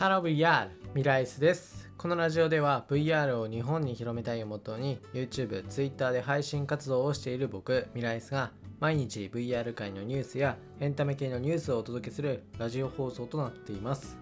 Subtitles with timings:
[0.00, 1.90] ハロー VR ミライスです。
[1.98, 14.16] このラジオでは VR を日本に広めたいをもとに YouTube、Twitter で配信活動をしている僕ミライスが毎日 VR 界のニュースやエンタメ系のニュースをお届けするラジオ放送となっています。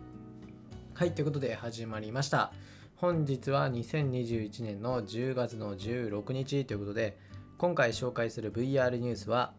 [0.95, 2.53] はいということで始まりました。
[2.97, 7.17] 本日は2021年の10月の16日ということで
[7.57, 9.53] 今回紹介する VR ニュースは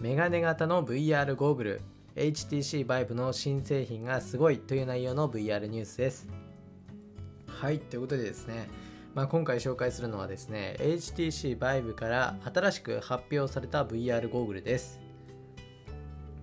[0.00, 1.80] メガネ型の VR ゴーグル。
[2.16, 6.28] HTC Vive の新製品がすごいという内容の VR ニュースです。
[7.48, 8.68] はいということでですね、
[9.14, 15.00] まあ、今回紹介するのはですね HTC Vive から新しく発表された VR ゴーグルです。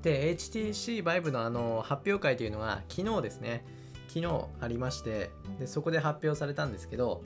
[0.02, 3.64] で HTC Vive のあの発表会というのが昨日ですね
[4.10, 7.24] 昨日ありましてでそこで発表されたんですけど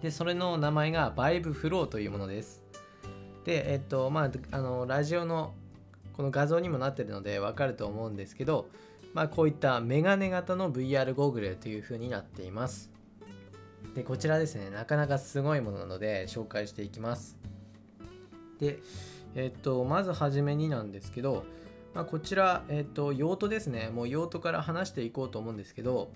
[0.00, 2.64] でそれの名前が Vive Flow というものです。
[3.44, 5.52] でえっとまああのラジオの
[6.20, 8.68] この画像にもなってるのでわかると思うんですけど、
[9.14, 12.90] まあ、こういったメガネ型の VR ゴーグルという風になっています。
[13.94, 17.38] でこちらですねなかなかすごいものなので紹介していきます。
[18.58, 18.80] で
[19.34, 21.44] えっとまずはじめになんですけど、
[21.94, 23.88] まあ、こちら、えっと、用途ですね。
[23.88, 26.10] もう用途から話していこうと思うんですけど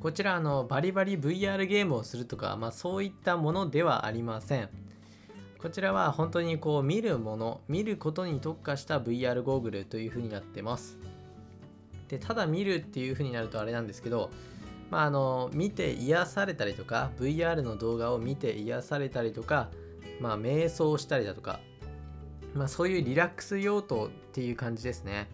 [0.00, 4.68] こちらあのバリバリ VR ゲームをするとか、まあ、そういったものではありません。
[5.58, 10.98] こちらは本当にこう見るもの見ることに特化した VR ゴーグルという風になってます。
[12.06, 14.30] でただ見るっていう風になるとあれなんですけど
[14.90, 19.68] まああの見て癒されたりとか VR の動画を見て癒されたりとか
[20.20, 21.60] まあ瞑想したりだとか
[22.54, 25.28] まあそういうリラックス用途っていう感じですね。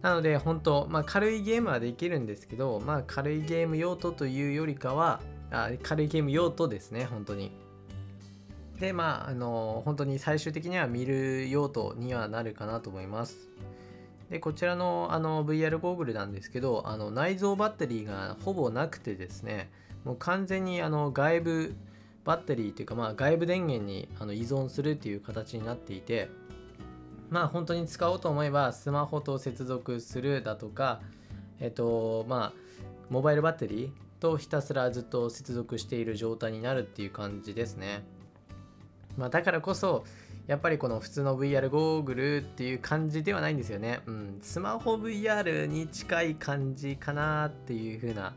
[0.00, 5.20] なので本当まあ軽いゲームはできるんですけどまあ軽いゲーム用途というよりかは
[5.50, 7.65] あ軽いゲーム用途ですね本当に。
[8.80, 13.48] でまああの本当に最終的には見る用途にはなるかなと思います
[14.30, 19.70] でこちらのあの VR ゴーグルなんですけどあの内蔵バッテリーがほぼなくてですね
[20.04, 21.76] もう完全にあの外部
[22.24, 26.28] バッテリーというか、まあ、外部電源にあの依存するっていう形になっていて
[27.30, 31.00] まあ本当に使おうと思えばスマホと接続するだとか
[31.60, 32.52] えっとまあ
[33.10, 38.02] モバイルバッテリーとひたすらずっと接続している状態になるっていう感じですね。
[39.16, 40.04] まあ、だからこそ
[40.46, 44.00] やっぱりこの普通の VR ゴーグルっていう感じではないんですよね。
[44.06, 48.34] うん、スマホ VR に近い感じかなっていう風な、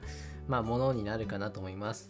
[0.47, 2.09] まあ、ものになるかなと思います。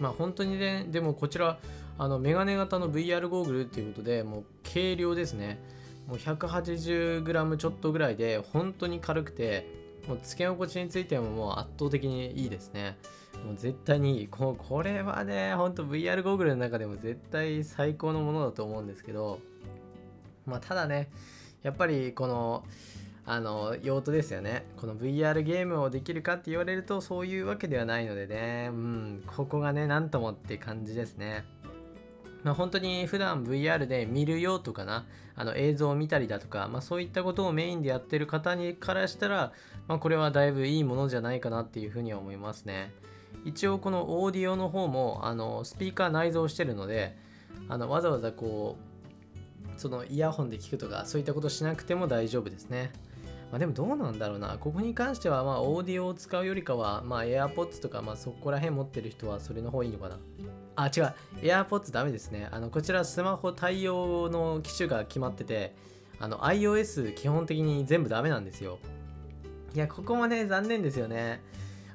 [0.00, 1.58] まあ本当にね、でもこちら、
[1.98, 5.60] あのメガネ型の VR ゴーグルっていうことで、もう軽量ですね。
[6.08, 12.96] もう 180g ちょっとぐらいで、本当に軽くて、もうつけ心地についてももう圧倒的にいいですね。
[13.44, 14.28] もう絶対にいい。
[14.28, 19.40] ここれはね、ほんと VR ゴーグルの中でも絶対最高のものだと思うんですけど、
[20.46, 21.10] まあただね、
[21.62, 22.64] やっぱりこの、
[23.26, 24.66] あの用途ですよね。
[24.76, 31.44] この VR ゲームをできるかって言われるとそういうわけではないのでね、うん、ここがね、なんともって感じですね。
[32.42, 35.06] まあ、本当に普段 VR で見るよとかな
[35.36, 39.52] あの映像を見たりだとか、まあ、そういったことをメインでやってる方にからしたら、
[39.88, 42.92] まあ、これはだいぶいいものじゃないかなっていうふうには思いますね。
[43.44, 47.16] 一応このオーディオの方もあのスピーカー内蔵してるので
[47.68, 52.92] あのわざわざこうそのイヤホンで聞くとかそういったことしなくても大丈夫ですね。
[53.50, 54.58] まあ、でもどうなんだろうな。
[54.58, 60.18] ここに関しては、まあ、オーディオを使うよりかは、まあ、AirPods とか、まあ、そこら辺持ってる人はそれの方いいのかな。
[60.76, 61.14] あ、違う。
[61.42, 62.48] AirPods ダメですね。
[62.52, 65.74] あの、こちらスマホ対応の機種が決まってて、
[66.20, 68.78] あの、iOS 基本的に全部ダメなんですよ。
[69.74, 71.42] いや、ここもね、残念ですよね。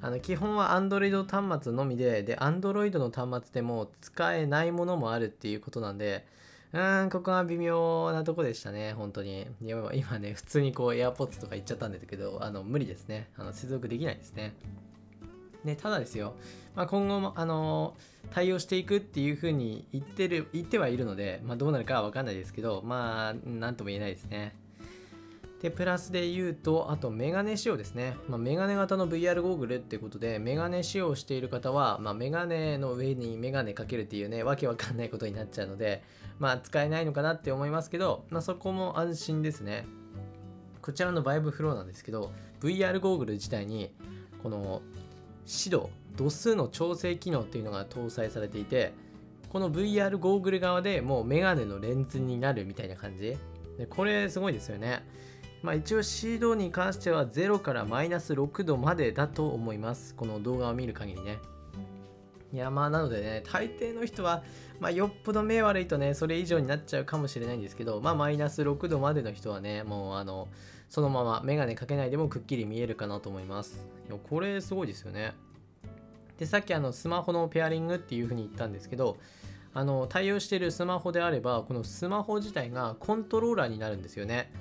[0.02, 6.26] あの、基本は Android 端末のみで、で、Android の端末でも使えないものもあるっていうことなんで、
[6.76, 9.48] うーん、ここは微妙なとこでしたね、本当に。
[9.62, 13.30] 今ね、普通にこう AirPods とか言っちゃったんですけど、あの、無理ですね。
[13.38, 14.54] あの、接続できないですね。
[15.64, 16.36] ね、ただですよ、
[16.76, 17.96] まあ、今後も、あの
[18.32, 24.54] 対応していくっていうふうに言ってる言ってはいるので、まあ、どうなるかは分かんないですけどまあなんとも言えないですね
[25.62, 36.04] でプラスで言うとあとメガネ仕様ですね、まあ、メガネ型の VR ゴーグルってことでメガネ仕様している方は、まあ、メガネの上にメガネかけるっていうねわけわかんないことになっちゃうので
[36.40, 39.86] まあ使えないのかなって思いますけど、まあ、そこも安心ですね。
[40.82, 42.32] こちらのバイブフローなんですけど
[42.62, 43.92] VR ゴーグル自体に
[44.44, 44.84] この
[45.48, 48.94] 指導度数の調整機能っていうのが搭載されていて
[49.50, 53.36] この VR ゴーグル側でもうメガネのレンズになるみたいな感じ。
[53.78, 55.04] でこれすごいですよね。
[55.66, 60.14] まあ一応シードに関しては0からマイナス6度までだと思います。
[60.14, 61.40] この動画を見る限りね。
[62.54, 64.44] いやまあなのでね大抵の人は、
[64.80, 70.48] まあ、よっぽど目悪いとねそれ以上になっちゃうかもしれないんですけどまあマイナス6度までの人はねもうあの
[70.88, 73.88] そのままメガネかけないでもくっきり見えるかなと思います。
[74.08, 75.34] いやこれすごいですよね。
[76.38, 79.18] でさっきあのスマホのペアリングっていう風に言ったんですけど
[79.74, 84.52] あの対応してるスマホであればこのスマホ自体がコントローラーになるんですよね。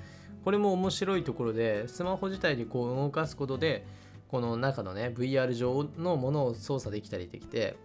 [0.45, 3.83] これも面白いところでスマホ自体でこう動かすことで
[4.29, 7.75] この中のね VR 上のものを操作できたりできて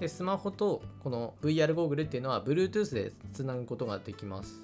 [0.00, 4.60] でスマホとこの VR ゴーグルっていうのは Bluetooth でつなぐことができます、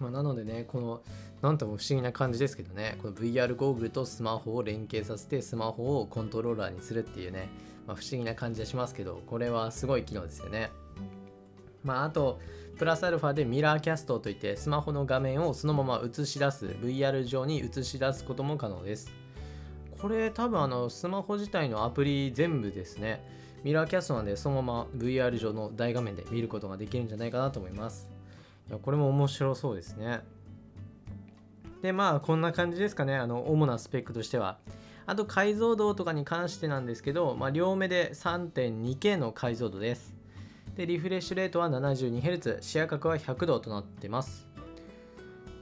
[0.00, 1.00] まあ、なのでねこの
[1.40, 7.48] なんとも不思議な感じですけどねこの VR ゴーグルとスマホを連携させてスマホをコントローラーにするっていうね、
[7.86, 10.70] まあ、不思議な感じはしますけどこれはすごい機能ですよね。
[11.84, 12.38] まああと
[12.78, 19.12] プラスアルファでミラーキャストといってスマホの画面をそのまま映し出す VR 上に映し出すことも可能です。
[20.00, 23.20] これ多分あのスマホ自体のアプリ全部ですね。
[23.64, 28.08] ミラーキャストなんでそのまま VR 上の大画面で見ることができるんじゃないかなと思います。
[28.68, 30.20] いやこれも面白そうですね。
[31.82, 33.16] でまあこんな感じですかね。
[33.16, 34.58] あの主なスペックとしては。
[35.06, 40.17] あと解像度とかに関してなんですけど、まあ、両目で 3.2K の解像度です。
[40.78, 44.46] でリフレッシュレートは 72Hz 視野角は100度となってます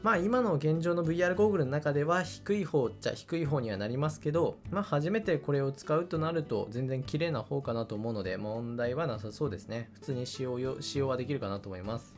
[0.02, 9.88] まあ今の現状の VR ゴーグルの中では低い方っちゃ低い方にはなりますけど、まあ初めてこれを使うとなると全然綺麗な方かなと思うので問題はなさそうですね。
[9.94, 12.14] 普通に使用使用はできるかなと思います。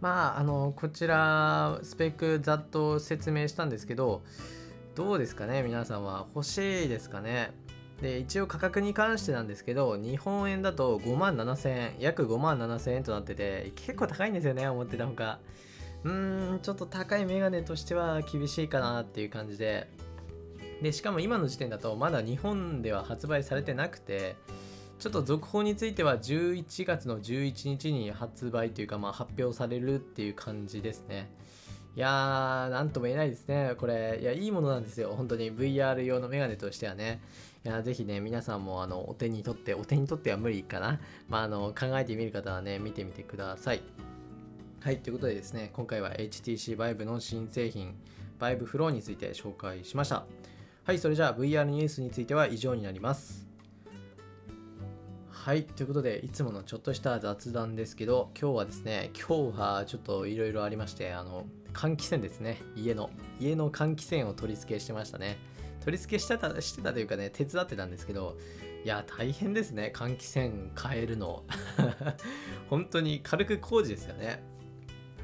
[0.00, 4.22] まああのこちらスペックざっと説明したんですけど
[4.94, 7.50] どうですかね皆さんは欲しいですかね？
[8.02, 15.38] で一応価格に関してなんですけど日本円だと5万7000円約5万7000円となってて結構高いんですよね思ってたほか
[16.04, 19.88] うーんちょっと高いメガネとしては厳しいかなっていう感じで
[20.82, 24.36] でしかも今の時点だとまだ日本では発売されてなくて
[24.98, 31.30] ちょっと続報については11月の11日に発売というか、まあ、発表されるっていう感じですね。
[31.96, 33.74] いやー、なんとも言えないですね。
[33.76, 35.12] これ、いや、いいものなんですよ。
[35.16, 37.20] 本当に VR 用のメガネとしてはね。
[37.64, 41.00] いや、ぜひね、皆さんもあのお手に取って、お手に取っては無理かな。
[41.28, 43.82] まあ、あの考えてみる方はね、見てみてください。
[44.80, 47.96] はい、ということでですね、今回は HTC Vive の新製品、
[48.38, 50.24] Vive Flow について紹介しました。
[50.84, 53.46] はい、それじゃあ VR ニュースについては以上になります。
[55.28, 65.38] はい、ということで、いつものちょっとした雑談ですけど、今日はですね、今日はちょっといろいろありまして、あの、換気扇ですね、家の、家の換気扇を取り付けしてましたね。
[65.80, 68.36] 取り付けしてたしてたというかね、手伝ってたんですけど、
[68.84, 71.44] いや、大変ですね、換気扇変えるの。
[72.68, 74.42] 本当に軽く工事ですよね。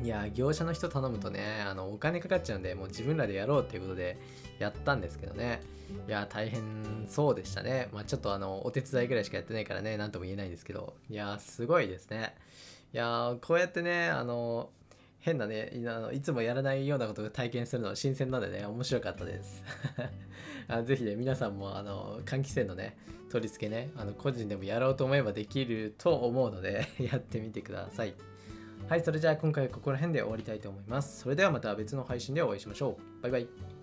[0.03, 4.19] いや業者の人頼むとねあのお金かかっちゃうんでもう自分らでやろうっていうことで
[4.59, 5.63] やったんですけどね
[6.07, 12.35] いや大変そうでしたねまあちょっとあのお手伝いぐらいしかやってないからね何とも言えないんですけどいやすごいですね
[12.93, 14.69] いやこうやってねあの
[15.21, 19.63] 変なねあのいつもやらないようなことを体験するのは新鮮なんでね面白かったです
[20.69, 22.97] あぜひね皆さんもあの換気扇のね
[23.31, 28.15] 取り付けねあの個人でもやろうと思えばできると思うので やってみてください
[28.89, 31.23] はい、それじゃあ今回はここら辺で終わりたいと思います。
[31.23, 33.23] それではまた別の配信でお会いしましょう。
[33.23, 33.76] バイバイ。